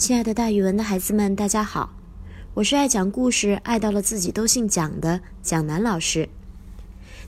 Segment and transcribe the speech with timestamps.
[0.00, 1.90] 亲爱的，大语文的孩子们，大家好！
[2.54, 6.30] 我是爱讲故事、爱到了自己都姓蒋的蒋楠老师。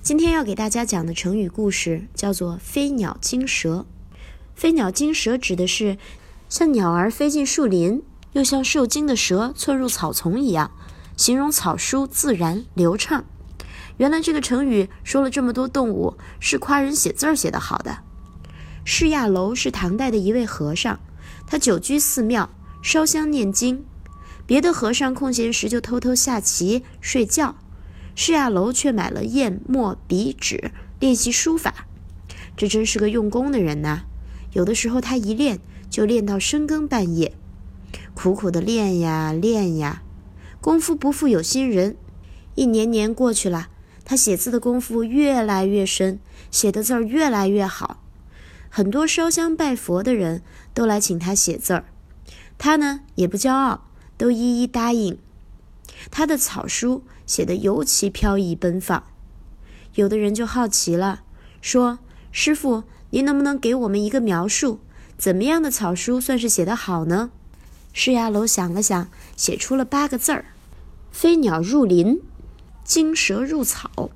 [0.01, 3.85] 今天要给大家讲的成语故事叫做“飞鸟惊蛇”。
[4.57, 5.99] 飞鸟惊蛇指的是
[6.49, 8.03] 像鸟儿飞进树林，
[8.33, 10.71] 又像受惊的蛇窜入草丛一样，
[11.15, 13.27] 形容草书自然流畅。
[13.99, 17.99] 原来这个成语说了这么多动物，是夸人写字儿写得好的。
[18.83, 20.99] 释亚楼是唐代的一位和尚，
[21.47, 22.49] 他久居寺庙。
[22.83, 23.85] 烧香念经，
[24.45, 27.55] 别的和尚空闲时就偷偷下棋睡觉，
[28.17, 31.87] 释亚楼却买了砚墨笔纸练习书法。
[32.57, 34.01] 这真是个用功的人呐！
[34.53, 37.37] 有的时候他一练就练到深更半夜，
[38.15, 40.03] 苦苦的练呀练呀，
[40.61, 41.97] 功夫不负有心人，
[42.57, 43.69] 一年年过去了，
[44.05, 46.19] 他写字的功夫越来越深，
[46.51, 48.03] 写的字儿越来越好，
[48.69, 50.43] 很多烧香拜佛的人
[50.75, 51.85] 都来请他写字儿。
[52.65, 55.19] 他呢也不骄傲，都一一答应。
[56.13, 59.03] 他的草书写得尤其飘逸奔放，
[59.97, 61.25] 有的人就好奇了，
[61.61, 61.99] 说
[62.31, 64.79] ：“师傅，您能不能给我们一个描述？
[65.19, 67.33] 怎么样的草书算是写得好呢？”
[67.93, 70.45] 释亚楼想了想，写出了八个字儿
[71.11, 72.21] ：“飞鸟入林，
[72.85, 74.11] 惊蛇入草。”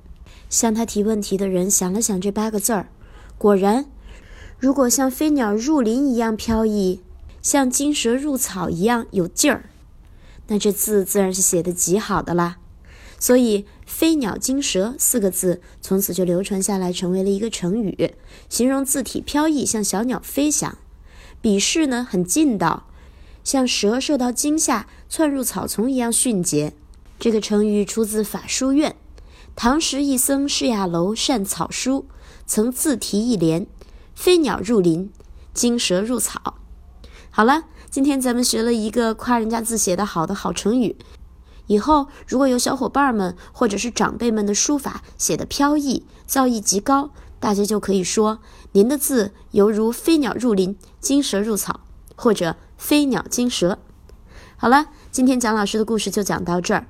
[0.49, 2.87] 向他提问题的人想了想这八个字儿，
[3.37, 3.87] 果然，
[4.57, 7.01] 如果像飞鸟入林一样飘逸。
[7.47, 9.69] 像金蛇入草一样有劲儿，
[10.47, 12.57] 那这字自然是写的极好的啦。
[13.17, 18.15] 所以“飞鸟惊蛇”四个字从此就流传下来，成为了一个成语，
[18.49, 20.77] 形容字体飘逸，像小鸟飞翔。
[21.39, 22.85] 笔势呢很劲道，
[23.45, 26.73] 像蛇受到惊吓窜入草丛一样迅捷。
[27.17, 28.97] 这个成语出自法书院，
[29.55, 32.07] 唐时一僧释亚楼善草书，
[32.45, 33.65] 曾自题一联
[34.13, 35.09] ：“飞鸟入林，
[35.53, 36.55] 惊蛇入草。”
[37.37, 40.97] 好了，今天咱们学了一个夸人家字写得好的好成语。
[41.67, 48.39] 以后如果有小伙伴们或者是长辈们的书法写的飘逸，造诣极高，大家就可以说
[48.71, 51.81] 您的字犹如飞鸟入林，惊蛇入草，
[52.15, 53.77] 或者飞鸟惊蛇。
[54.55, 56.87] 好了，今天蒋老师的故事就讲到这儿。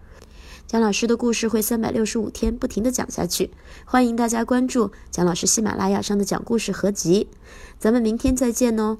[0.65, 3.51] 蒋老师的故事会三百六十五天不停的讲下去，
[3.83, 7.27] 欢迎大家关注蒋老师喜马拉雅上的讲故事合集。
[7.77, 8.99] 咱们明天再见哦。